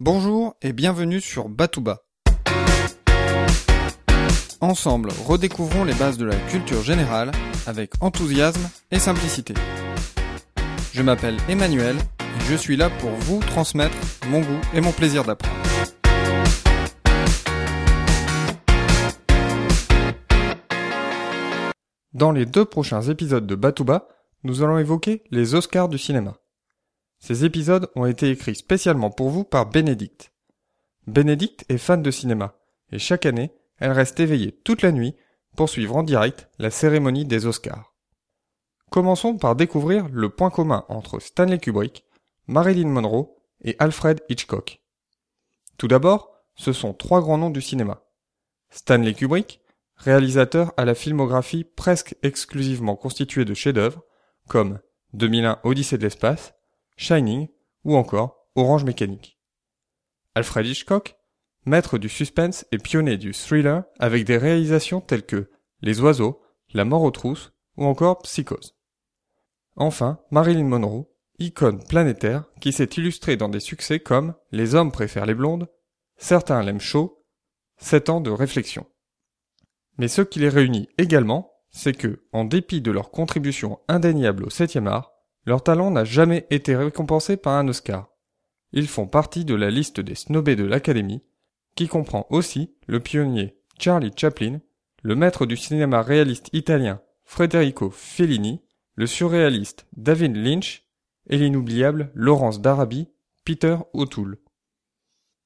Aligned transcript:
Bonjour 0.00 0.54
et 0.62 0.72
bienvenue 0.72 1.20
sur 1.20 1.48
Batouba. 1.48 2.04
Ensemble, 4.60 5.10
redécouvrons 5.26 5.82
les 5.82 5.92
bases 5.94 6.16
de 6.16 6.24
la 6.24 6.36
culture 6.36 6.84
générale 6.84 7.32
avec 7.66 7.90
enthousiasme 8.00 8.70
et 8.92 9.00
simplicité. 9.00 9.54
Je 10.92 11.02
m'appelle 11.02 11.36
Emmanuel 11.48 11.96
et 12.20 12.44
je 12.48 12.54
suis 12.54 12.76
là 12.76 12.90
pour 12.90 13.10
vous 13.10 13.40
transmettre 13.40 13.96
mon 14.28 14.38
goût 14.38 14.60
et 14.72 14.80
mon 14.80 14.92
plaisir 14.92 15.24
d'apprendre. 15.24 15.56
Dans 22.12 22.30
les 22.30 22.46
deux 22.46 22.64
prochains 22.64 23.02
épisodes 23.02 23.48
de 23.48 23.54
Batouba, 23.56 24.06
nous 24.44 24.62
allons 24.62 24.78
évoquer 24.78 25.24
les 25.32 25.56
Oscars 25.56 25.88
du 25.88 25.98
cinéma. 25.98 26.36
Ces 27.18 27.44
épisodes 27.44 27.90
ont 27.94 28.06
été 28.06 28.30
écrits 28.30 28.54
spécialement 28.54 29.10
pour 29.10 29.30
vous 29.30 29.44
par 29.44 29.66
Bénédicte. 29.66 30.32
Bénédicte 31.06 31.64
est 31.68 31.78
fan 31.78 32.02
de 32.02 32.10
cinéma, 32.10 32.58
et 32.92 32.98
chaque 32.98 33.26
année, 33.26 33.52
elle 33.78 33.92
reste 33.92 34.20
éveillée 34.20 34.52
toute 34.52 34.82
la 34.82 34.92
nuit 34.92 35.16
pour 35.56 35.68
suivre 35.68 35.96
en 35.96 36.02
direct 36.02 36.48
la 36.58 36.70
cérémonie 36.70 37.24
des 37.24 37.46
Oscars. 37.46 37.94
Commençons 38.90 39.36
par 39.36 39.56
découvrir 39.56 40.08
le 40.10 40.30
point 40.30 40.50
commun 40.50 40.84
entre 40.88 41.18
Stanley 41.18 41.58
Kubrick, 41.58 42.04
Marilyn 42.46 42.88
Monroe 42.88 43.36
et 43.62 43.76
Alfred 43.78 44.20
Hitchcock. 44.28 44.80
Tout 45.76 45.88
d'abord, 45.88 46.32
ce 46.54 46.72
sont 46.72 46.94
trois 46.94 47.20
grands 47.20 47.38
noms 47.38 47.50
du 47.50 47.60
cinéma. 47.60 48.02
Stanley 48.70 49.14
Kubrick, 49.14 49.60
réalisateur 49.96 50.72
à 50.76 50.84
la 50.84 50.94
filmographie 50.94 51.64
presque 51.64 52.16
exclusivement 52.22 52.96
constituée 52.96 53.44
de 53.44 53.54
chefs-d'œuvre, 53.54 54.02
comme 54.48 54.78
2001 55.12 55.60
Odyssée 55.64 55.98
de 55.98 56.02
l'espace, 56.02 56.54
Shining 56.98 57.46
ou 57.84 57.96
encore 57.96 58.48
Orange 58.56 58.82
Mécanique. 58.82 59.38
Alfred 60.34 60.66
Hitchcock, 60.66 61.16
maître 61.64 61.96
du 61.96 62.08
suspense 62.08 62.66
et 62.72 62.78
pionnier 62.78 63.16
du 63.16 63.32
thriller 63.32 63.84
avec 64.00 64.24
des 64.24 64.36
réalisations 64.36 65.00
telles 65.00 65.24
que 65.24 65.48
Les 65.80 66.00
oiseaux, 66.00 66.42
La 66.74 66.84
mort 66.84 67.02
aux 67.02 67.12
trousses 67.12 67.52
ou 67.76 67.84
encore 67.84 68.18
Psychose. 68.22 68.76
Enfin, 69.76 70.18
Marilyn 70.32 70.64
Monroe, 70.64 71.08
icône 71.38 71.84
planétaire 71.84 72.46
qui 72.60 72.72
s'est 72.72 72.90
illustrée 72.96 73.36
dans 73.36 73.48
des 73.48 73.60
succès 73.60 74.00
comme 74.00 74.34
Les 74.50 74.74
hommes 74.74 74.90
préfèrent 74.90 75.26
les 75.26 75.36
blondes, 75.36 75.68
Certains 76.16 76.64
l'aiment 76.64 76.80
chaud, 76.80 77.24
7 77.76 78.10
ans 78.10 78.20
de 78.20 78.32
réflexion. 78.32 78.86
Mais 79.98 80.08
ce 80.08 80.22
qui 80.22 80.40
les 80.40 80.48
réunit 80.48 80.88
également, 80.98 81.52
c'est 81.70 81.96
que, 81.96 82.24
en 82.32 82.44
dépit 82.44 82.80
de 82.80 82.90
leur 82.90 83.12
contribution 83.12 83.78
indéniable 83.86 84.42
au 84.42 84.50
7 84.50 84.78
art, 84.78 85.12
leur 85.48 85.62
talent 85.62 85.90
n'a 85.90 86.04
jamais 86.04 86.46
été 86.50 86.76
récompensé 86.76 87.38
par 87.38 87.54
un 87.54 87.66
Oscar. 87.68 88.10
Ils 88.72 88.86
font 88.86 89.06
partie 89.06 89.46
de 89.46 89.54
la 89.54 89.70
liste 89.70 89.98
des 89.98 90.14
snobés 90.14 90.56
de 90.56 90.64
l'Académie, 90.64 91.22
qui 91.74 91.88
comprend 91.88 92.26
aussi 92.28 92.76
le 92.86 93.00
pionnier 93.00 93.58
Charlie 93.80 94.12
Chaplin, 94.14 94.60
le 95.02 95.14
maître 95.14 95.46
du 95.46 95.56
cinéma 95.56 96.02
réaliste 96.02 96.50
italien 96.52 97.00
Federico 97.24 97.88
Fellini, 97.88 98.60
le 98.94 99.06
surréaliste 99.06 99.86
David 99.96 100.36
Lynch 100.36 100.84
et 101.30 101.38
l'inoubliable 101.38 102.10
Laurence 102.14 102.60
d'Arabie, 102.60 103.08
Peter 103.46 103.78
O'Toole. 103.94 104.36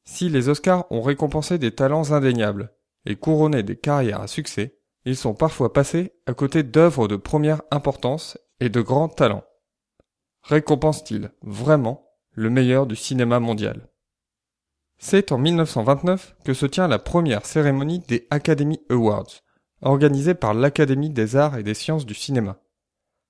Si 0.05 0.29
les 0.29 0.49
Oscars 0.49 0.91
ont 0.91 1.03
récompensé 1.03 1.59
des 1.59 1.71
talents 1.71 2.11
indéniables 2.11 2.73
et 3.07 3.15
couronné 3.15 3.63
des 3.63 3.77
carrières 3.77 4.23
à 4.23 4.27
succès, 4.27 4.81
ils 5.05 5.17
sont 5.17 5.35
parfois 5.35 5.73
passés 5.73 6.13
à 6.27 6.35
côté 6.35 6.65
d'œuvres 6.65 7.07
de 7.07 7.15
première 7.15 7.63
importance 7.71 8.37
et 8.59 8.69
de 8.69 8.81
grands 8.81 9.09
talents. 9.09 9.45
Récompense-t-il 10.43 11.31
vraiment 11.43 12.09
le 12.33 12.51
meilleur 12.51 12.87
du 12.87 12.97
cinéma 12.97 13.39
mondial? 13.39 13.89
C'est 14.99 15.31
en 15.31 15.39
1929 15.39 16.37
que 16.45 16.53
se 16.53 16.67
tient 16.67 16.89
la 16.89 16.99
première 16.99 17.47
cérémonie 17.47 18.01
des 18.01 18.27
Academy 18.31 18.81
Awards, 18.91 19.43
organisée 19.83 20.35
par 20.35 20.55
l'Académie 20.55 21.11
des 21.11 21.37
arts 21.37 21.59
et 21.59 21.63
des 21.63 21.75
sciences 21.75 22.07
du 22.07 22.15
cinéma. 22.15 22.61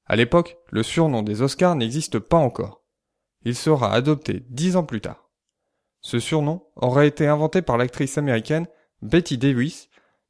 À 0.06 0.16
l'époque, 0.16 0.56
le 0.70 0.82
surnom 0.82 1.22
des 1.22 1.42
Oscars 1.42 1.76
n'existe 1.76 2.18
pas 2.18 2.38
encore. 2.38 2.82
Il 3.44 3.56
sera 3.56 3.92
adopté 3.92 4.44
dix 4.48 4.76
ans 4.76 4.84
plus 4.84 5.00
tard. 5.00 5.30
Ce 6.00 6.18
surnom 6.18 6.66
aurait 6.76 7.08
été 7.08 7.26
inventé 7.26 7.60
par 7.60 7.76
l'actrice 7.76 8.16
américaine 8.18 8.66
Betty 9.02 9.36
Davis, 9.36 9.88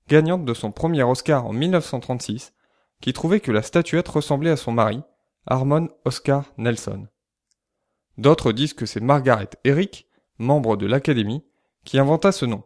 gagnante 0.08 0.44
de 0.44 0.54
son 0.54 0.72
premier 0.72 1.02
Oscar 1.02 1.46
en 1.46 1.52
1936, 1.52 2.54
qui 3.00 3.12
trouvait 3.12 3.40
que 3.40 3.52
la 3.52 3.62
statuette 3.62 4.08
ressemblait 4.08 4.50
à 4.50 4.56
son 4.56 4.72
mari, 4.72 5.02
Harmon 5.46 5.88
Oscar 6.04 6.52
Nelson. 6.56 7.08
D'autres 8.16 8.52
disent 8.52 8.74
que 8.74 8.86
c'est 8.86 9.00
Margaret 9.00 9.50
Eric, 9.64 10.06
membre 10.38 10.76
de 10.76 10.86
l'Académie, 10.86 11.44
qui 11.84 11.98
inventa 11.98 12.30
ce 12.30 12.44
nom, 12.44 12.62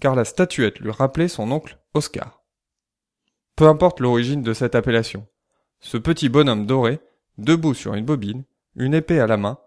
car 0.00 0.14
la 0.14 0.24
statuette 0.24 0.78
lui 0.78 0.90
rappelait 0.90 1.28
son 1.28 1.50
oncle 1.50 1.78
Oscar. 1.94 2.44
Peu 3.56 3.66
importe 3.66 4.00
l'origine 4.00 4.42
de 4.42 4.52
cette 4.52 4.74
appellation, 4.74 5.26
ce 5.80 5.96
petit 5.96 6.28
bonhomme 6.28 6.66
doré, 6.66 7.00
debout 7.38 7.74
sur 7.74 7.94
une 7.94 8.04
bobine, 8.04 8.44
une 8.76 8.94
épée 8.94 9.18
à 9.18 9.26
la 9.26 9.36
main, 9.36 9.58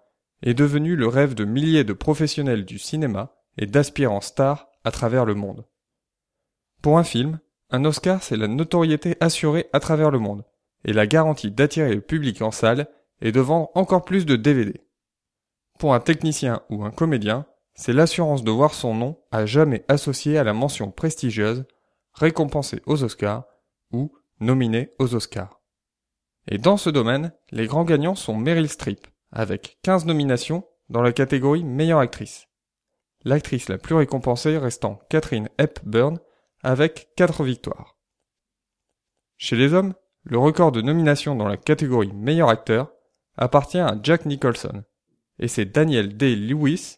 est 0.41 0.53
devenu 0.53 0.96
le 0.96 1.07
rêve 1.07 1.35
de 1.35 1.46
milliers 1.46 1.84
de 1.84 1.94
professionnels 1.94 2.66
du 2.66 2.79
cinéma 2.79 3.35
et 3.57 3.66
d'aspirants 3.66 4.22
stars 4.22 4.69
à 4.84 4.91
travers 4.91 5.25
le 5.25 5.35
monde. 5.35 5.66
Pour 6.81 6.97
un 6.97 7.03
film, 7.03 7.40
un 7.72 7.85
Oscar 7.85 8.23
c'est 8.23 8.38
la 8.38 8.47
notoriété 8.47 9.18
assurée 9.19 9.69
à 9.73 9.79
travers 9.79 10.12
le 10.12 10.19
monde, 10.19 10.46
et 10.86 10.94
la 10.94 11.08
garantie 11.08 11.52
d'attirer 11.52 11.96
le 11.96 12.02
public 12.02 12.42
en 12.42 12.52
salle 12.52 12.88
et 13.22 13.32
de 13.32 13.40
vendre 13.40 13.70
encore 13.76 14.04
plus 14.04 14.26
de 14.26 14.36
DVD. 14.36 14.82
Pour 15.80 15.94
un 15.94 16.00
technicien 16.00 16.62
ou 16.70 16.84
un 16.84 16.92
comédien, 16.92 17.46
c'est 17.76 17.94
l'assurance 17.94 18.44
de 18.44 18.52
voir 18.52 18.74
son 18.74 18.94
nom 18.94 19.20
à 19.32 19.46
jamais 19.46 19.84
associé 19.88 20.38
à 20.38 20.44
la 20.44 20.54
mention 20.54 20.92
prestigieuse, 20.92 21.66
récompensé 22.14 22.82
aux 22.86 23.04
Oscars 23.04 23.46
ou 23.92 24.14
nominé 24.40 24.92
aux 25.00 25.16
Oscars. 25.16 25.62
Et 26.48 26.58
dans 26.58 26.78
ce 26.78 26.90
domaine, 26.90 27.32
les 27.52 27.68
grands 27.68 27.86
gagnants 27.86 28.16
sont 28.16 28.38
Meryl 28.38 28.70
Streep, 28.70 29.08
avec 29.32 29.80
15 29.84 30.06
nominations 30.06 30.68
dans 30.90 31.02
la 31.02 31.14
catégorie 31.14 31.64
meilleure 31.64 32.00
actrice. 32.00 32.48
L'actrice 33.24 33.70
la 33.70 33.78
plus 33.78 33.96
récompensée 33.96 34.58
restant 34.58 35.00
Catherine 35.10 35.50
Hepburn 35.58 36.20
avec 36.62 37.10
4 37.16 37.44
victoires. 37.44 37.98
Chez 39.38 39.56
les 39.56 39.74
hommes, 39.74 39.94
le 40.23 40.38
record 40.38 40.72
de 40.72 40.81
nomination 40.81 41.35
dans 41.35 41.47
la 41.47 41.57
catégorie 41.57 42.13
meilleur 42.13 42.50
acteur 42.50 42.91
appartient 43.35 43.79
à 43.79 43.97
Jack 44.01 44.25
Nicholson, 44.25 44.84
et 45.39 45.47
c'est 45.47 45.66
Daniel 45.66 46.16
Day-Lewis 46.16 46.97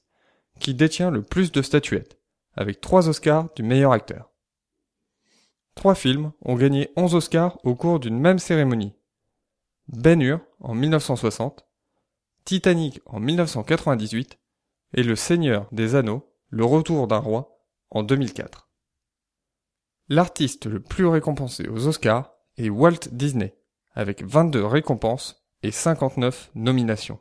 qui 0.59 0.73
détient 0.73 1.11
le 1.11 1.21
plus 1.21 1.51
de 1.51 1.61
statuettes, 1.61 2.19
avec 2.55 2.81
3 2.81 3.09
Oscars 3.09 3.49
du 3.55 3.63
meilleur 3.63 3.91
acteur. 3.91 4.31
Trois 5.73 5.95
films 5.95 6.31
ont 6.41 6.55
gagné 6.55 6.91
11 6.95 7.15
Oscars 7.15 7.57
au 7.65 7.75
cours 7.75 7.99
d'une 7.99 8.19
même 8.19 8.39
cérémonie. 8.39 8.93
Ben 9.87 10.21
Hur 10.21 10.39
en 10.61 10.73
1960, 10.73 11.67
Titanic 12.45 13.01
en 13.05 13.19
1998 13.19 14.39
et 14.93 15.03
Le 15.03 15.15
Seigneur 15.15 15.67
des 15.71 15.95
Anneaux, 15.95 16.31
Le 16.49 16.63
Retour 16.63 17.07
d'un 17.07 17.17
roi 17.17 17.59
en 17.89 18.03
2004. 18.03 18.69
L'artiste 20.07 20.67
le 20.67 20.79
plus 20.79 21.07
récompensé 21.07 21.67
aux 21.67 21.87
Oscars 21.87 22.34
est 22.57 22.69
Walt 22.69 23.09
Disney, 23.11 23.55
avec 23.93 24.23
22 24.23 24.65
récompenses 24.65 25.45
et 25.63 25.71
59 25.71 26.51
nominations. 26.55 27.19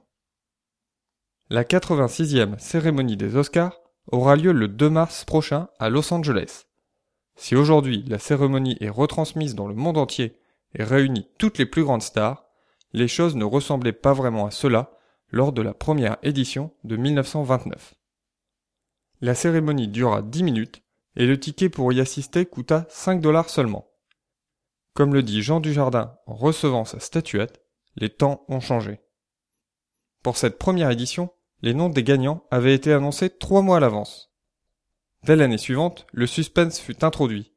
La 1.51 1.65
86e 1.65 2.59
cérémonie 2.59 3.17
des 3.17 3.37
Oscars 3.37 3.81
aura 4.11 4.37
lieu 4.37 4.53
le 4.53 4.69
2 4.69 4.91
mars 4.91 5.25
prochain 5.25 5.69
à 5.79 5.91
Los 5.91 6.13
Angeles. 6.13 6.65
Si 7.37 7.57
aujourd'hui 7.57 8.05
la 8.07 8.19
cérémonie 8.19 8.77
est 8.81 8.89
retransmise 8.89 9.55
dans 9.55 9.67
le 9.67 9.75
monde 9.75 9.99
entier 9.99 10.39
et 10.75 10.85
réunit 10.85 11.27
toutes 11.39 11.59
les 11.59 11.67
plus 11.67 11.85
grandes 11.85 12.03
stars, 12.03 12.45
les 12.93 13.09
choses 13.09 13.35
ne 13.35 13.45
ressemblaient 13.45 13.93
pas 13.93 14.13
vraiment 14.13 14.47
à 14.47 14.51
cela 14.51 14.99
lors 15.31 15.53
de 15.53 15.63
la 15.63 15.75
première 15.75 16.17
édition 16.23 16.73
de 16.85 16.97
1929. 16.97 17.95
La 19.21 19.35
cérémonie 19.35 19.89
dura 19.89 20.23
10 20.23 20.43
minutes 20.45 20.83
et 21.17 21.27
le 21.27 21.39
ticket 21.39 21.69
pour 21.69 21.93
y 21.93 22.01
assister 22.01 22.47
coûta 22.47 22.87
5 22.89 23.21
dollars 23.21 23.51
seulement. 23.51 23.94
Comme 24.95 25.13
le 25.13 25.25
dit 25.25 25.43
Jean 25.43 25.61
Dujardin 25.61 26.17
en 26.27 26.35
recevant 26.35 26.85
sa 26.85 27.01
statuette, 27.01 27.61
les 27.97 28.11
temps 28.11 28.45
ont 28.49 28.61
changé. 28.61 29.01
Pour 30.23 30.37
cette 30.37 30.59
première 30.59 30.91
édition, 30.91 31.31
les 31.63 31.75
noms 31.75 31.89
des 31.89 32.05
gagnants 32.05 32.45
avaient 32.51 32.75
été 32.75 32.93
annoncés 32.93 33.31
trois 33.31 33.63
mois 33.63 33.79
à 33.79 33.81
l'avance. 33.81 34.33
Dès 35.25 35.37
l'année 35.37 35.59
suivante, 35.59 36.07
le 36.13 36.27
suspense 36.27 36.79
fut 36.79 37.05
introduit. 37.05 37.55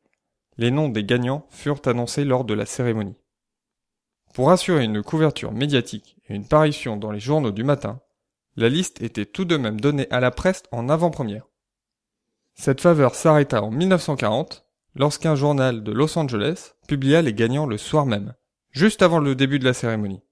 Les 0.57 0.72
noms 0.72 0.89
des 0.89 1.04
gagnants 1.04 1.45
furent 1.50 1.81
annoncés 1.86 2.25
lors 2.25 2.44
de 2.44 2.56
la 2.56 2.66
cérémonie. 2.66 3.22
Pour 4.34 4.50
assurer 4.51 4.84
une 4.84 5.04
couverture 5.04 5.51
médiatique 5.51 6.18
et 6.28 6.36
une 6.36 6.48
parution 6.48 6.98
dans 6.98 7.12
les 7.12 7.19
journaux 7.19 7.51
du 7.51 7.63
matin, 7.63 8.01
la 8.56 8.69
liste 8.69 9.01
était 9.04 9.25
tout 9.25 9.45
de 9.45 9.57
même 9.57 9.80
donnée 9.80 10.07
à 10.10 10.19
la 10.19 10.31
presse 10.31 10.63
en 10.72 10.89
avant-première. 10.89 11.48
Cette 12.56 12.81
faveur 12.81 13.13
s'arrêta 13.13 13.62
en 13.62 13.69
1940 13.69 14.66
lorsqu'un 14.97 15.35
journal 15.35 15.83
de 15.83 15.91
Los 15.91 16.17
Angeles 16.17 16.73
publia 16.88 17.21
les 17.21 17.33
gagnants 17.33 17.67
le 17.67 17.77
soir 17.77 18.05
même, 18.05 18.33
juste 18.71 19.03
avant 19.03 19.19
le 19.19 19.35
début 19.35 19.59
de 19.59 19.65
la 19.65 19.73
cérémonie. 19.73 20.23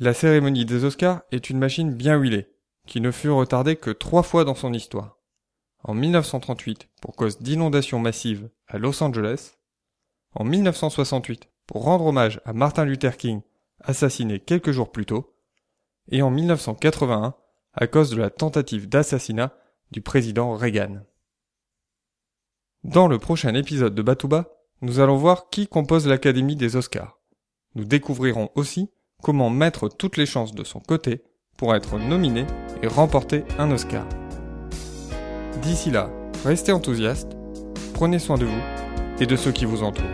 La 0.00 0.12
cérémonie 0.12 0.64
des 0.64 0.84
Oscars 0.84 1.22
est 1.30 1.48
une 1.48 1.58
machine 1.58 1.94
bien 1.94 2.16
huilée, 2.16 2.48
qui 2.86 3.00
ne 3.00 3.12
fut 3.12 3.30
retardé 3.30 3.76
que 3.76 3.90
trois 3.90 4.24
fois 4.24 4.44
dans 4.44 4.56
son 4.56 4.72
histoire. 4.72 5.18
En 5.84 5.94
1938 5.94 6.88
pour 7.00 7.14
cause 7.14 7.38
d'inondations 7.38 8.00
massives 8.00 8.50
à 8.66 8.78
Los 8.78 9.00
Angeles, 9.02 9.52
en 10.34 10.42
1968 10.42 11.48
pour 11.66 11.84
rendre 11.84 12.06
hommage 12.06 12.40
à 12.44 12.52
Martin 12.52 12.84
Luther 12.84 13.16
King, 13.16 13.42
assassiné 13.80 14.40
quelques 14.40 14.72
jours 14.72 14.90
plus 14.90 15.06
tôt, 15.06 15.36
et 16.10 16.20
en 16.20 16.30
1981 16.30 17.34
à 17.74 17.86
cause 17.86 18.10
de 18.10 18.16
la 18.16 18.30
tentative 18.30 18.88
d'assassinat 18.88 19.56
du 19.92 20.00
président 20.00 20.56
Reagan. 20.56 21.04
Dans 22.84 23.08
le 23.08 23.18
prochain 23.18 23.54
épisode 23.54 23.94
de 23.94 24.02
Batouba, 24.02 24.44
nous 24.82 25.00
allons 25.00 25.16
voir 25.16 25.48
qui 25.48 25.66
compose 25.66 26.06
l'Académie 26.06 26.54
des 26.54 26.76
Oscars. 26.76 27.18
Nous 27.74 27.86
découvrirons 27.86 28.50
aussi 28.56 28.90
comment 29.22 29.48
mettre 29.48 29.88
toutes 29.88 30.18
les 30.18 30.26
chances 30.26 30.54
de 30.54 30.64
son 30.64 30.80
côté 30.80 31.22
pour 31.56 31.74
être 31.74 31.98
nominé 31.98 32.46
et 32.82 32.86
remporter 32.86 33.44
un 33.58 33.70
Oscar. 33.70 34.06
D'ici 35.62 35.90
là, 35.90 36.10
restez 36.44 36.72
enthousiastes, 36.72 37.32
prenez 37.94 38.18
soin 38.18 38.36
de 38.36 38.44
vous 38.44 38.62
et 39.18 39.24
de 39.24 39.34
ceux 39.34 39.52
qui 39.52 39.64
vous 39.64 39.82
entourent. 39.82 40.04